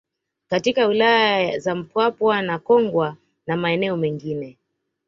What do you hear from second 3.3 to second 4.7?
na maeneo mengine